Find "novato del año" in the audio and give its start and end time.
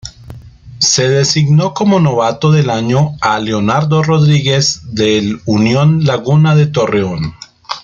1.99-3.11